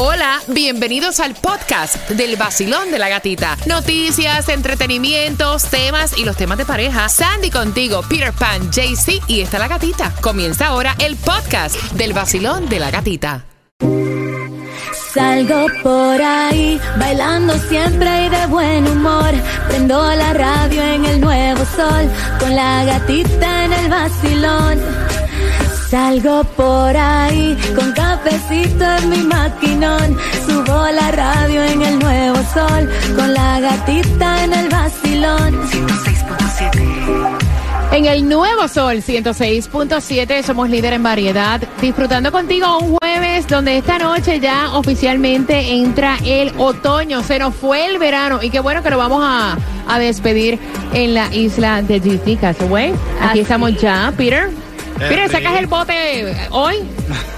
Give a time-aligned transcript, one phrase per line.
[0.00, 3.56] Hola, bienvenidos al podcast del vacilón de la gatita.
[3.66, 7.08] Noticias, entretenimientos, temas y los temas de pareja.
[7.08, 10.14] Sandy contigo, Peter Pan, JC y está la gatita.
[10.20, 13.44] Comienza ahora el podcast del vacilón de la gatita.
[15.12, 19.32] Salgo por ahí, bailando siempre y de buen humor.
[19.66, 22.08] Prendo la radio en el nuevo sol,
[22.38, 25.07] con la gatita en el vacilón.
[25.90, 30.18] Salgo por ahí, con cafecito en mi maquinón.
[30.46, 35.68] Subo la radio en el nuevo sol, con la gatita en el vacilón.
[35.70, 37.48] 106.7
[37.90, 43.98] en el nuevo Sol 106.7 somos líder en variedad, disfrutando contigo un jueves donde esta
[43.98, 48.90] noche ya oficialmente entra el otoño, se nos fue el verano y qué bueno que
[48.90, 49.56] lo vamos a,
[49.98, 50.58] despedir
[50.92, 52.92] en la isla de Disney Castaway.
[53.22, 54.67] Aquí estamos ya, Peter.
[54.98, 56.76] Peter, ¿sacas el bote hoy?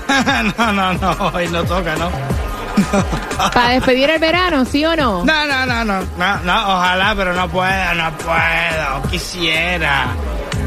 [0.59, 2.11] no, no, no, hoy no toca, ¿no?
[3.55, 5.25] Para despedir el verano, ¿sí o no?
[5.25, 10.09] No, no, no, no, no, no, ojalá, pero no puedo, no puedo, quisiera.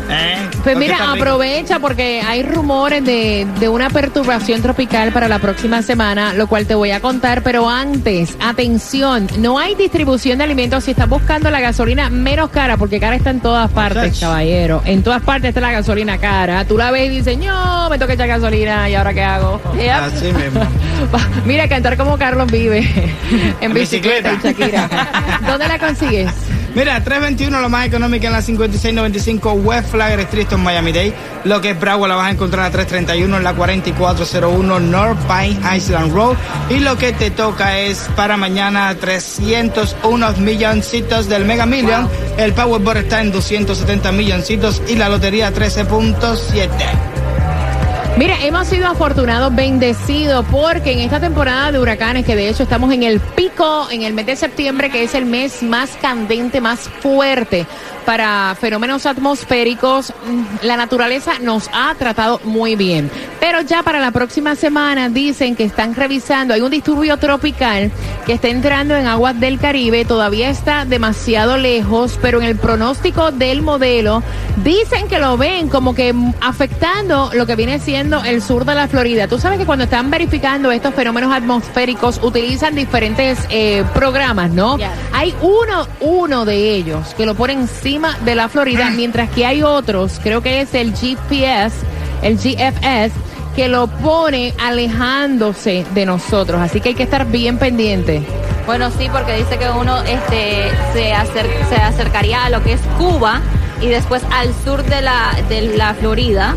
[0.09, 0.49] ¿Eh?
[0.63, 6.33] Pues mira, aprovecha porque hay rumores de, de, una perturbación tropical para la próxima semana,
[6.33, 10.91] lo cual te voy a contar, pero antes, atención, no hay distribución de alimentos si
[10.91, 14.81] estás buscando la gasolina menos cara, porque cara está en todas partes, caballero.
[14.85, 16.65] En todas partes está la gasolina cara.
[16.65, 19.61] Tú la ves y dices, no, me toca echar gasolina y ahora qué hago.
[19.91, 20.65] Así mismo.
[21.45, 22.87] mira, cantar como Carlos vive
[23.61, 24.31] en, bicicleta.
[24.31, 24.89] bicicleta.
[25.47, 26.31] ¿Dónde la consigues?
[26.75, 31.13] Mira, 321 lo más económica en la 5695 West Flagger Street en Miami-Dade.
[31.43, 35.75] Lo que es Broward la vas a encontrar a 331 en la 4401 North Pine
[35.75, 36.35] Island Road.
[36.71, 42.09] Y lo que te toca es para mañana 301 milloncitos del Mega Million.
[42.37, 47.12] El Powerball está en 270 milloncitos y la lotería 13.7.
[48.15, 52.93] Mira, hemos sido afortunados, bendecidos, porque en esta temporada de huracanes, que de hecho estamos
[52.93, 56.81] en el pico, en el mes de septiembre, que es el mes más candente, más
[57.01, 57.65] fuerte
[58.03, 63.09] para fenómenos atmosféricos, mm, la naturaleza nos ha tratado muy bien.
[63.39, 67.91] Pero ya para la próxima semana dicen que están revisando, hay un disturbio tropical
[68.25, 73.31] que está entrando en aguas del Caribe, todavía está demasiado lejos, pero en el pronóstico
[73.31, 74.23] del modelo
[74.63, 78.87] dicen que lo ven como que afectando lo que viene siendo el sur de la
[78.87, 79.27] Florida.
[79.27, 84.77] Tú sabes que cuando están verificando estos fenómenos atmosféricos utilizan diferentes eh, programas, ¿no?
[85.11, 87.53] Hay uno, uno de ellos que lo pone
[87.93, 91.75] encima de la Florida, mientras que hay otros, creo que es el GPS,
[92.23, 93.11] el GFS,
[93.55, 96.59] que lo pone alejándose de nosotros.
[96.59, 98.23] Así que hay que estar bien pendiente.
[98.65, 101.13] Bueno, sí, porque dice que uno este, se,
[101.69, 103.41] se acercaría a lo que es Cuba
[103.79, 106.55] y después al sur de la, de la Florida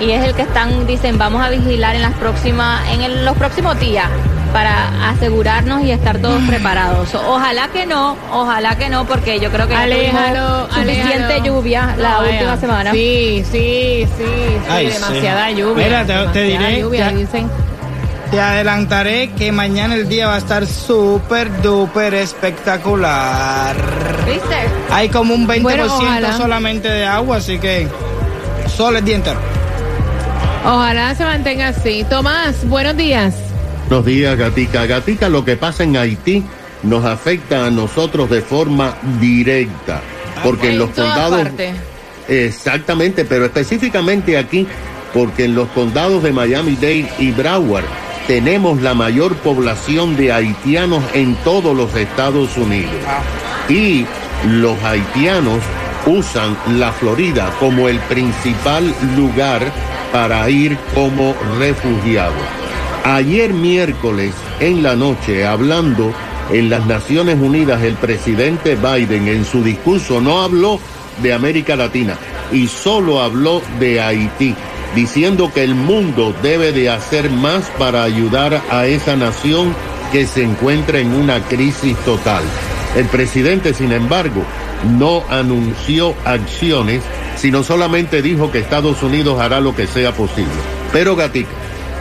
[0.00, 3.78] y es el que están, dicen, vamos a vigilar en las próximas, en los próximos
[3.80, 4.08] días
[4.54, 7.12] para asegurarnos y estar todos preparados.
[7.12, 12.56] Ojalá que no, ojalá que no, porque yo creo que aléjalo, suficiente lluvia la última
[12.56, 12.92] semana.
[12.92, 16.04] Sí, sí, sí, demasiada lluvia.
[16.04, 16.84] Mira, te, diré,
[18.30, 23.74] te, adelantaré que mañana el día va a estar súper, duper espectacular.
[24.24, 24.56] ¿Viste?
[24.92, 27.88] Hay como un 20% solamente de agua, así que
[28.68, 29.40] sol el día entero.
[30.64, 32.06] Ojalá se mantenga así.
[32.08, 33.34] Tomás, buenos días.
[33.88, 34.86] Buenos días, Gatica.
[34.86, 36.42] Gatica, lo que pasa en Haití
[36.82, 40.00] nos afecta a nosotros de forma directa.
[40.42, 41.48] Porque en, los condados.
[42.28, 44.66] Exactamente, pero específicamente aquí,
[45.12, 47.84] porque en los condados de Miami-Dade y Broward
[48.26, 52.94] tenemos la mayor población de haitianos en todos los Estados Unidos.
[53.68, 54.06] Y
[54.48, 55.60] los haitianos
[56.06, 59.70] usan la Florida como el principal lugar
[60.10, 62.63] para ir como refugiados.
[63.04, 66.10] Ayer miércoles en la noche, hablando
[66.50, 70.80] en las Naciones Unidas, el presidente Biden en su discurso no habló
[71.22, 72.16] de América Latina
[72.50, 74.54] y solo habló de Haití,
[74.94, 79.74] diciendo que el mundo debe de hacer más para ayudar a esa nación
[80.10, 82.42] que se encuentra en una crisis total.
[82.96, 84.44] El presidente, sin embargo,
[84.98, 87.02] no anunció acciones
[87.36, 90.52] sino solamente dijo que Estados Unidos hará lo que sea posible.
[90.92, 91.50] Pero Gatica,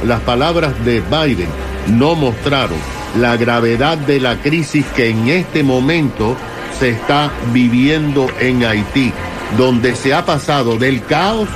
[0.06, 1.50] las palabras de Biden
[1.88, 2.78] no mostraron
[3.20, 6.36] la gravedad de la crisis que en este momento
[6.80, 9.14] se está viviendo en Haití,
[9.58, 11.48] donde se ha pasado del caos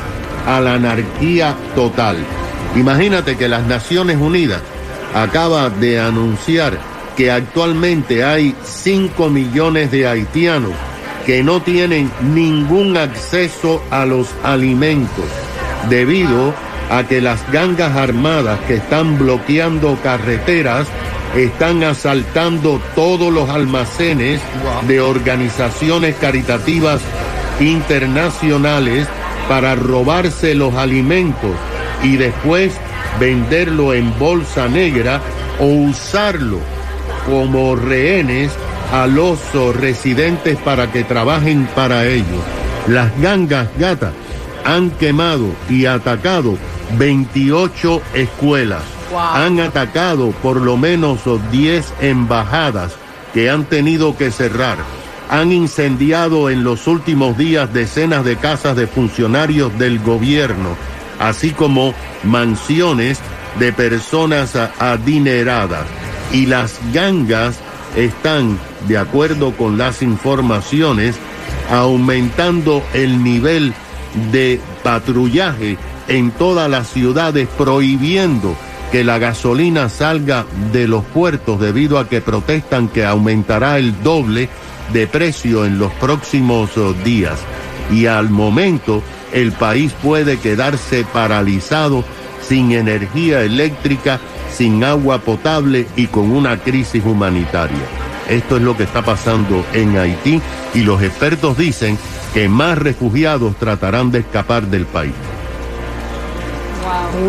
[0.46, 2.18] a la anarquía total.
[2.76, 4.62] Imagínate que las Naciones Unidas
[5.14, 6.78] acaba de anunciar
[7.16, 10.74] que actualmente hay 5 millones de haitianos
[11.26, 15.26] que no tienen ningún acceso a los alimentos
[15.90, 16.67] debido a
[17.08, 20.88] que las gangas armadas que están bloqueando carreteras
[21.36, 24.42] están asaltando todos los almacenes
[24.88, 27.02] de organizaciones caritativas
[27.60, 29.08] internacionales
[29.48, 31.56] para robarse los alimentos
[32.04, 32.74] y después
[33.20, 35.22] venderlo en bolsa negra
[35.60, 36.60] o usarlo
[37.26, 38.52] como rehenes
[38.94, 39.40] a los
[39.76, 42.42] residentes para que trabajen para ellos.
[42.88, 44.14] Las gangas gatas
[44.64, 46.58] han quemado y atacado
[46.98, 48.84] 28 escuelas.
[49.34, 52.96] Han atacado por lo menos 10 embajadas
[53.34, 54.78] que han tenido que cerrar.
[55.30, 60.76] Han incendiado en los últimos días decenas de casas de funcionarios del gobierno,
[61.20, 61.94] así como
[62.24, 63.20] mansiones
[63.60, 65.86] de personas adineradas.
[66.32, 67.60] Y las gangas
[67.96, 68.58] están,
[68.88, 71.16] de acuerdo con las informaciones,
[71.70, 73.74] aumentando el nivel
[74.32, 78.56] de patrullaje en todas las ciudades, prohibiendo
[78.92, 84.50] que la gasolina salga de los puertos debido a que protestan que aumentará el doble
[84.94, 87.38] de precio en los próximos oh, días.
[87.92, 92.04] Y al momento el país puede quedarse paralizado
[92.42, 94.20] sin energía eléctrica,
[94.54, 97.84] sin agua potable y con una crisis humanitaria.
[98.30, 100.42] Esto es lo que está pasando en Haití
[100.74, 101.98] y los expertos dicen
[102.34, 105.14] que más refugiados tratarán de escapar del país.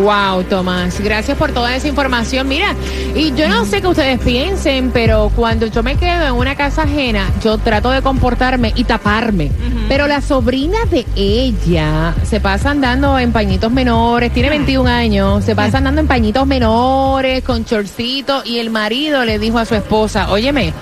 [0.03, 0.43] Wow.
[0.49, 2.47] Tomás, gracias por toda esa información.
[2.47, 2.75] Mira,
[3.15, 6.83] y yo no sé qué ustedes piensen, pero cuando yo me quedo en una casa
[6.83, 9.51] ajena, yo trato de comportarme y taparme.
[9.87, 15.55] Pero la sobrina de ella se pasa andando en pañitos menores, tiene 21 años, se
[15.55, 20.31] pasa andando en pañitos menores, con chorcito, y el marido le dijo a su esposa,
[20.31, 20.73] óyeme,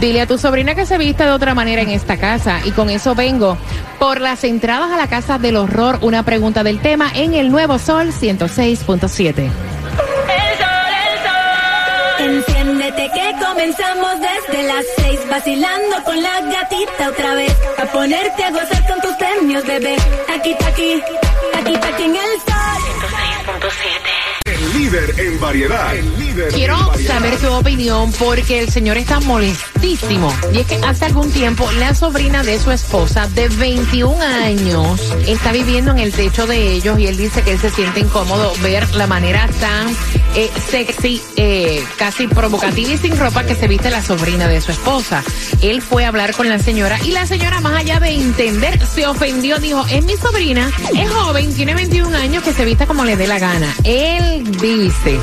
[0.00, 2.60] Dile a tu sobrina que se vista de otra manera en esta casa.
[2.64, 3.56] Y con eso vengo
[3.98, 5.98] por las entradas a la casa del horror.
[6.02, 9.50] Una pregunta del tema en el Nuevo Sol 106.7.
[12.18, 18.50] Enciéndete que comenzamos desde las seis vacilando con la gatita otra vez a ponerte a
[18.50, 19.96] gozar con tus premios bebé
[20.34, 21.02] aquí aquí
[21.54, 22.80] aquí aquí en el sol
[23.60, 24.34] 106.7
[24.74, 25.94] líder en variedad.
[25.94, 26.76] El líder Quiero
[27.06, 29.20] saber tu opinión porque el señor está
[30.52, 35.52] Y es que hace algún tiempo la sobrina de su esposa de 21 años está
[35.52, 38.94] viviendo en el techo de ellos y él dice que él se siente incómodo ver
[38.94, 39.94] la manera tan
[40.36, 44.72] eh, sexy, eh, casi provocativa y sin ropa que se viste la sobrina de su
[44.72, 45.22] esposa.
[45.60, 49.06] Él fue a hablar con la señora y la señora más allá de entender se
[49.06, 53.16] ofendió, dijo, es mi sobrina, es joven, tiene 21 años, que se vista como le
[53.16, 53.68] dé la gana.
[53.84, 55.18] Él dice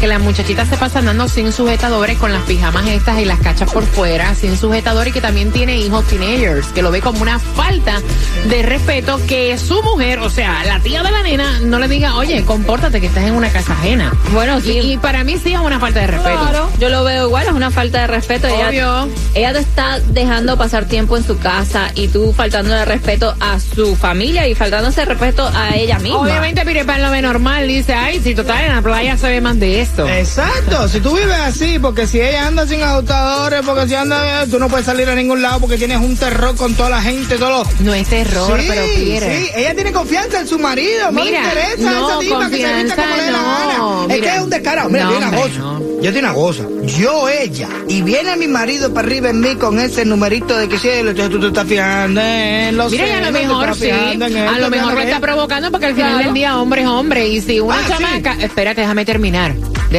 [0.00, 3.70] que la muchachita se pasa andando sin sujetadores con las pijamas estas y las cachas
[3.70, 3.99] por fuera,
[4.34, 8.00] sin sujetador y que también tiene hijos teenagers, que lo ve como una falta
[8.48, 12.16] de respeto que su mujer, o sea, la tía de la nena, no le diga,
[12.16, 14.10] oye, compórtate que estás en una casa ajena.
[14.32, 14.78] Bueno, sí.
[14.78, 16.38] Y, para mí sí es una falta de respeto.
[16.38, 18.46] Claro, yo lo veo igual, es una falta de respeto.
[18.46, 23.34] Ella, ella te está dejando pasar tiempo en su casa y tú faltando de respeto
[23.38, 26.20] a su familia y faltándose de respeto a ella misma.
[26.20, 29.60] Obviamente, mire, para lo normal, dice, ay, si total en la playa se ve más
[29.60, 30.08] de esto.
[30.08, 34.58] Exacto, si tú vives así, porque si ella anda sin ajustadores, porque si anda, tú
[34.58, 37.64] no puedes salir a ningún lado porque tienes un terror con toda la gente, todo
[37.80, 39.38] No es terror, pero quiere.
[39.38, 42.96] Sí, ella tiene confianza en su marido, no le interesa esa tipa que se vista
[42.96, 44.14] como le da la gana.
[44.14, 45.80] es que es un descarado, mira, tiene una cosa.
[46.02, 46.62] Yo tengo una cosa,
[46.98, 50.78] yo ella, y viene mi marido para arriba en mí con ese numerito de que
[50.78, 50.88] si
[51.28, 55.00] tú te estás fijando en los Mira, a lo mejor sí, a lo mejor lo
[55.00, 58.36] está provocando porque al final del día hombre es hombre, y si una ah, chamaca,
[58.40, 59.54] espérate, déjame terminar,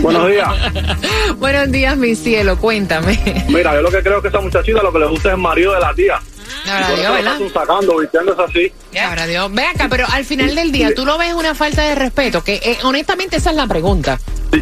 [0.00, 0.48] Buenos días.
[1.38, 3.18] Buenos días, mi cielo, cuéntame.
[3.48, 5.74] Mira, yo lo que creo que esa muchachita lo que le gusta es el marido
[5.74, 6.20] de la tía.
[6.66, 7.38] Ahora Dios, ¿verdad?
[7.52, 8.72] sacando, vistiéndose así.
[8.98, 9.52] Ahora Dios.
[9.52, 12.42] Ve acá, pero al final del día, ¿tú lo ves una falta de respeto?
[12.42, 14.18] Que eh, honestamente esa es la pregunta.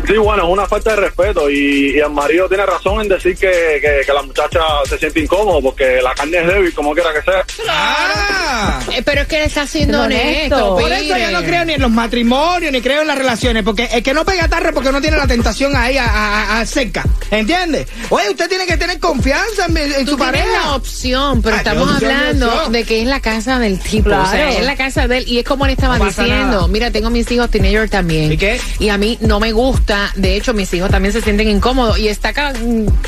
[0.06, 3.80] Sí, bueno, es una falta de respeto y, el marido tiene razón en decir que,
[4.06, 7.44] que, la muchacha se siente incómodo porque la carne es débil, como quiera que sea.
[7.68, 10.76] Ah, pero es que él está siendo honesto.
[10.76, 13.88] Por eso yo no creo ni en los matrimonios, ni creo en las relaciones, porque
[13.92, 17.86] el que no pega tarde porque no tiene la tentación ahí a, a, seca, ¿entiendes?
[18.08, 20.46] Oye, usted tiene que tener confianza en, su pareja.
[20.46, 24.64] la opción, pero estamos hablando de que es la casa del tipo, o sea, es
[24.64, 27.90] la casa de él y es como le estaba diciendo, mira, tengo mis hijos teenagers
[27.90, 28.32] también.
[28.32, 28.60] ¿Y qué?
[28.78, 29.81] Y a mí no me gusta
[30.14, 31.98] de hecho, mis hijos también se sienten incómodos.
[31.98, 32.64] Y está cañón.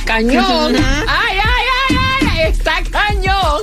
[0.07, 0.75] ay,
[1.07, 1.54] ay, ay, ay,
[2.65, 3.63] está cañón.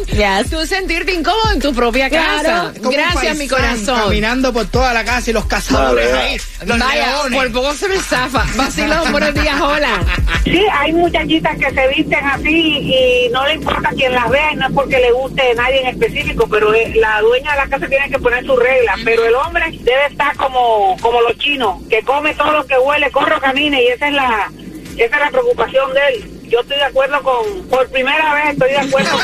[0.49, 2.71] Tú sentirte incómodo en tu propia casa.
[2.79, 3.99] Gracias, mi corazón.
[3.99, 6.37] Caminando por toda la casa y los cazadores ahí.
[6.65, 8.45] Los Vaya, por poco se me zafa.
[8.55, 10.05] Vacilón, buenos días, hola.
[10.43, 14.55] Sí, hay muchachitas que se visten así y no le importa quién las vea y
[14.55, 17.67] no es porque le guste a nadie en específico, pero eh, la dueña de la
[17.67, 18.99] casa tiene que poner sus reglas.
[19.03, 23.09] Pero el hombre debe estar como, como los chinos, que come todo lo que huele,
[23.11, 24.51] corre, camine y esa es la,
[24.97, 28.71] esa es la preocupación de él yo estoy de acuerdo con, por primera vez estoy
[28.71, 29.21] de acuerdo con,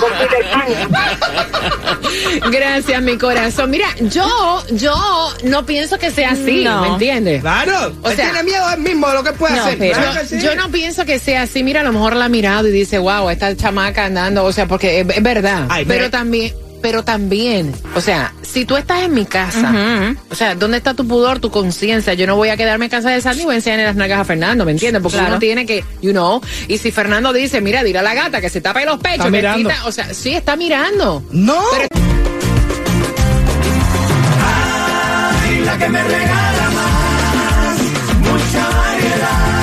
[2.42, 3.70] con Gracias, mi corazón.
[3.70, 4.26] Mira, yo,
[4.72, 4.92] yo
[5.44, 7.42] no pienso que sea así, ¿me entiendes?
[7.42, 9.78] Claro, o sea, tiene miedo él mismo de lo que puede hacer.
[10.42, 11.62] yo, no pienso que sea así.
[11.62, 14.66] Mira, a lo mejor la ha mirado y dice, wow, esta chamaca andando, o sea,
[14.66, 15.68] porque es, verdad.
[15.86, 20.78] pero también pero también, o sea, si tú estás en mi casa, o sea, ¿dónde
[20.78, 22.14] está tu pudor, tu conciencia?
[22.14, 24.20] Yo no voy a quedarme en casa de Sandy y voy a enseñarle las nalgas
[24.20, 25.02] a Fernando, ¿me entiendes?
[25.02, 28.40] Porque uno tiene que, you know, y si Fernando dice, mira, dile a la gata
[28.40, 31.22] que se tape los pechos, quita, o sea, sí está mirando.
[31.30, 31.60] No.
[35.50, 37.78] Ay, la que me regala más,
[38.20, 39.58] mucha variedad.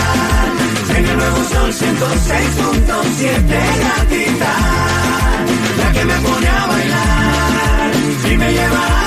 [0.98, 3.44] En el nuevo sol 106.7
[3.82, 4.76] gatita
[5.96, 6.14] que me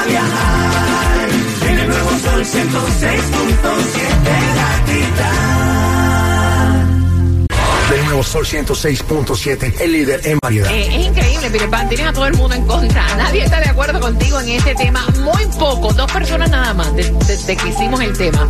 [0.08, 1.28] viajar.
[1.68, 5.68] En el nuevo sol 106.7 gatita
[7.90, 10.70] del nuevo Sol 106.7, el líder en variedad.
[10.70, 13.16] Eh, es increíble, Peter Pan, tienes a todo el mundo en contra.
[13.16, 15.04] Nadie está de acuerdo contigo en este tema.
[15.24, 18.46] Muy poco, dos personas nada más desde que hicimos el tema.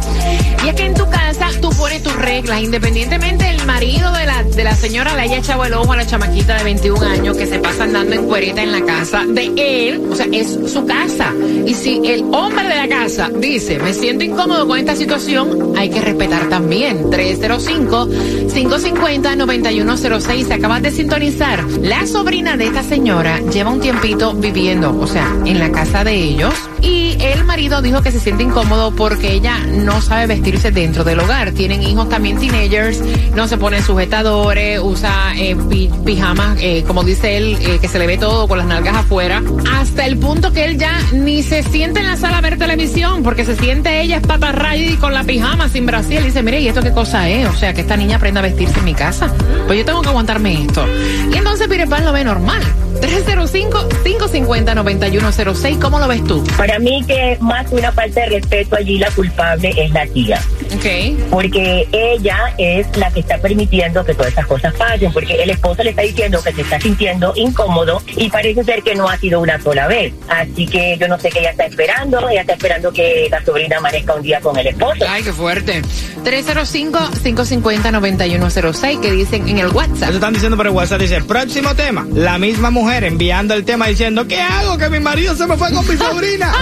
[0.64, 4.42] Y es que en tu casa tú pones tus reglas, independientemente el marido de la,
[4.42, 7.46] de la señora le haya echado el ojo a la chamaquita de 21 años que
[7.46, 11.32] se pasa andando en cuerita en la casa de él, o sea, es su casa.
[11.66, 15.88] Y si el hombre de la casa dice, me siento incómodo con esta situación, hay
[15.90, 17.10] que respetar también.
[17.10, 18.08] 305
[18.52, 20.46] 550 9106.
[20.46, 21.64] Se acabas de sintonizar.
[21.82, 26.14] La sobrina de esta señora lleva un tiempito viviendo, o sea, en la casa de
[26.14, 26.54] ellos.
[26.80, 31.18] Y el marido dijo que se siente incómodo porque ella no sabe vestirse dentro del
[31.18, 31.52] hogar.
[31.52, 33.02] Tienen hijos también teenagers,
[33.34, 35.56] no se ponen sujetadores, usa eh,
[36.04, 39.42] pijamas, eh, como dice él, eh, que se le ve todo con las nalgas afuera.
[39.72, 43.22] Hasta el punto que él ya ni se siente en la sala a ver televisión
[43.22, 46.18] porque se siente ella espatarrada y con la pijama sin brasil.
[46.20, 47.48] Y dice, mire, ¿y esto qué cosa es?
[47.48, 49.32] O sea, que esta niña aprenda a vestirse en mi casa.
[49.66, 50.86] Pues yo tengo que aguantarme esto.
[51.30, 52.62] Y entonces Pan lo ve normal.
[53.00, 55.78] 305-550-9106.
[55.78, 56.42] ¿Cómo lo ves tú?
[56.56, 60.40] Para mí que más que una falta de respeto allí la culpable es la tía.
[60.74, 60.86] Ok.
[61.30, 65.82] Porque ella es la que está permitiendo que todas esas cosas pasen, porque el esposo
[65.82, 69.40] le está diciendo que se está sintiendo incómodo y parece ser que no ha sido
[69.40, 70.14] una sola vez.
[70.28, 73.78] Así que yo no sé qué ella está esperando, ella está esperando que la sobrina
[73.78, 75.04] amanezca un día con el esposo.
[75.08, 75.82] Ay, qué fuerte.
[76.24, 80.08] 305-550-9106, que dicen en el WhatsApp.
[80.08, 83.86] Eso están diciendo por el WhatsApp, dice, próximo tema, la misma mujer enviando el tema
[83.86, 84.78] diciendo, ¿qué hago?
[84.78, 86.52] Que mi marido se me fue con mi sobrina.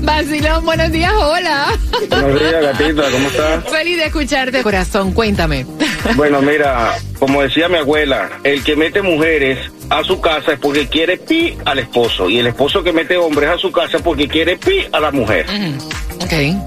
[0.00, 1.66] Vacilón, buenos días, hola.
[2.08, 3.64] Buenos días, gatita, ¿cómo estás?
[3.70, 5.66] Feliz de escucharte, corazón, cuéntame.
[6.16, 9.58] Bueno, mira, como decía mi abuela, el que mete mujeres
[9.90, 13.50] a su casa es porque quiere pi al esposo y el esposo que mete hombres
[13.50, 15.44] a su casa es porque quiere pi a la mujer.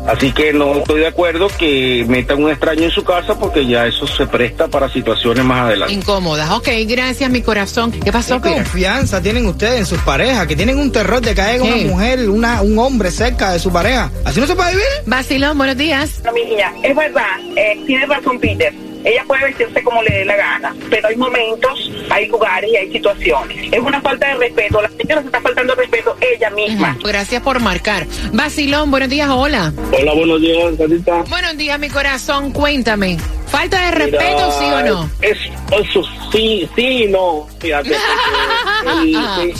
[0.07, 3.87] Así que no estoy de acuerdo que metan un extraño en su casa porque ya
[3.87, 5.93] eso se presta para situaciones más adelante.
[5.93, 6.49] Incómodas.
[6.51, 7.91] Ok, gracias, mi corazón.
[7.91, 10.47] ¿Qué pasó, ¿Qué confianza tienen ustedes en sus parejas?
[10.47, 14.11] Que tienen un terror de caer una mujer, una, un hombre cerca de su pareja.
[14.25, 14.85] ¿Así no se puede vivir?
[15.05, 16.21] Vacilón, buenos días.
[16.23, 17.39] No, mi niña, es verdad.
[17.55, 21.91] Eh, tiene razón, Peter ella puede vestirse como le dé la gana, pero hay momentos,
[22.09, 23.71] hay lugares y hay situaciones.
[23.71, 24.81] Es una falta de respeto.
[24.81, 26.97] La señora se está faltando respeto ella misma.
[27.03, 28.05] Gracias por marcar.
[28.33, 29.73] Basilón, buenos días, hola.
[29.91, 31.23] Hola, buenos días, Carita.
[31.29, 32.51] Buenos días, mi corazón.
[32.51, 33.17] Cuéntame.
[33.51, 35.09] ¿Falta de respeto, sí o no?
[35.21, 35.37] Es,
[35.71, 37.47] eso sí, sí no.
[37.59, 37.91] Fíjate,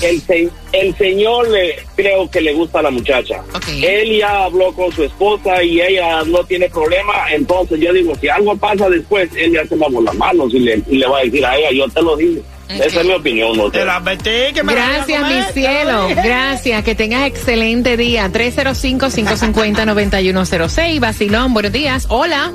[0.01, 3.43] el, el, señor le, creo que le gusta a la muchacha.
[3.67, 7.31] Él ya habló con su esposa y ella no tiene problema.
[7.31, 10.59] Entonces yo digo, si algo pasa después, él ya se va por las manos y
[10.59, 12.41] le, y le va a decir a ella, yo te lo digo.
[12.79, 13.55] Esa es mi opinión.
[13.57, 13.69] ¿no?
[13.71, 16.07] Te lo advertí que me la Gracias, mi cielo.
[16.15, 16.83] Gracias.
[16.83, 18.31] Que tengas excelente día.
[18.31, 20.99] 305-550-9106.
[20.99, 22.05] Basilón, buenos días.
[22.09, 22.51] Hola.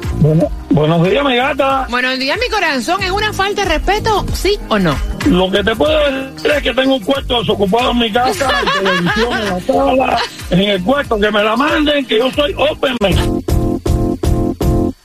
[0.70, 1.86] Buenos días, mi gata.
[1.88, 3.02] Buenos días, mi corazón.
[3.02, 4.94] ¿Es una falta de respeto, sí o no?
[5.26, 8.66] Lo que te puedo decir es que tengo un cuarto desocupado en mi casa, en
[8.84, 10.18] televisión, en la sala,
[10.50, 12.94] en el cuarto, que me la manden, que yo soy open.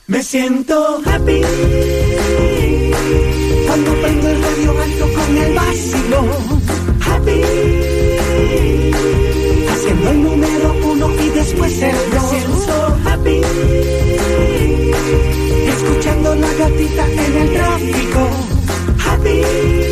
[0.06, 1.40] Me siento happy
[3.66, 3.94] cuando
[4.70, 6.20] alto con el vacilo.
[7.04, 7.40] Happy
[9.72, 12.68] haciendo el número uno y después el dos.
[13.04, 13.40] Happy
[15.68, 18.28] escuchando la gatita en el tráfico.
[19.04, 19.91] Happy,